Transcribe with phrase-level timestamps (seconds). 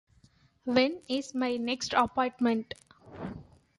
[0.63, 2.73] When is my next appointment?